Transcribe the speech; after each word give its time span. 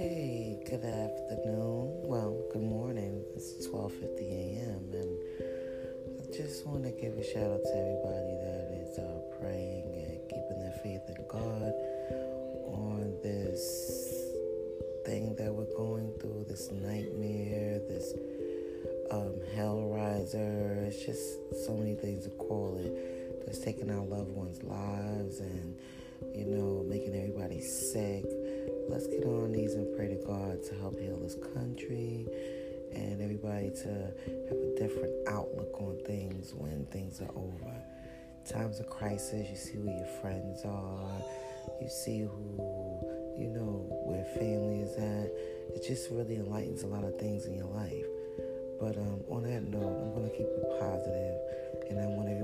Hey, 0.00 0.56
good 0.64 0.82
afternoon. 0.82 2.08
Well, 2.08 2.34
good 2.54 2.62
morning. 2.62 3.22
It's 3.36 3.66
12:50 3.66 4.32
a.m. 4.32 4.88
and 4.94 5.18
I 6.18 6.34
just 6.34 6.66
want 6.66 6.84
to 6.84 6.90
give 6.90 7.18
a 7.18 7.22
shout 7.22 7.52
out 7.52 7.60
to 7.60 7.76
everybody 7.76 8.32
that 8.40 8.80
is 8.80 8.96
uh, 8.96 9.20
praying 9.38 9.92
and 10.00 10.16
keeping 10.24 10.58
their 10.58 10.72
faith 10.82 11.04
in 11.06 11.20
God 11.28 11.74
on 12.72 13.12
this 13.22 14.24
thing 15.04 15.36
that 15.36 15.52
we're 15.52 15.76
going 15.76 16.10
through, 16.18 16.46
this 16.48 16.70
nightmare, 16.72 17.78
this 17.80 18.14
um, 19.10 19.34
hell 19.54 19.82
riser. 19.82 20.82
It's 20.88 21.04
just 21.04 21.66
so 21.66 21.76
many 21.76 21.94
things 21.94 22.24
to 22.24 22.30
call 22.30 22.78
it. 22.78 23.44
That's 23.44 23.58
taking 23.58 23.90
our 23.90 24.06
loved 24.06 24.32
ones' 24.32 24.62
lives 24.62 25.40
and 25.40 25.76
you 26.34 26.46
know 26.46 26.86
making 26.88 27.14
everybody 27.14 27.60
sick 27.60 28.24
Let's 28.90 29.06
get 29.06 29.24
on 29.24 29.42
our 29.42 29.48
knees 29.48 29.74
and 29.74 29.96
pray 29.96 30.08
to 30.08 30.16
God 30.26 30.64
to 30.64 30.74
help 30.74 30.98
heal 30.98 31.16
this 31.22 31.36
country 31.54 32.26
and 32.92 33.22
everybody 33.22 33.70
to 33.70 33.88
have 34.48 34.58
a 34.58 34.74
different 34.76 35.14
outlook 35.28 35.80
on 35.80 35.96
things 36.04 36.52
when 36.54 36.86
things 36.86 37.20
are 37.20 37.30
over. 37.36 37.72
Times 38.44 38.80
of 38.80 38.90
crisis, 38.90 39.48
you 39.48 39.56
see 39.56 39.74
who 39.74 39.84
your 39.84 40.10
friends 40.20 40.64
are, 40.64 41.22
you 41.80 41.88
see 41.88 42.22
who, 42.22 42.58
you 43.38 43.46
know, 43.46 43.86
where 44.06 44.24
family 44.34 44.80
is 44.80 44.96
at. 44.96 45.30
It 45.72 45.86
just 45.86 46.10
really 46.10 46.34
enlightens 46.34 46.82
a 46.82 46.88
lot 46.88 47.04
of 47.04 47.16
things 47.16 47.46
in 47.46 47.54
your 47.54 47.70
life. 47.70 48.10
But 48.80 48.96
um, 48.96 49.22
on 49.30 49.44
that 49.44 49.62
note, 49.62 50.02
I'm 50.02 50.12
going 50.14 50.28
to 50.28 50.36
keep 50.36 50.48
it 50.48 50.80
positive, 50.80 51.36
and 51.90 52.00
I 52.00 52.06
want 52.06 52.26
to. 52.26 52.39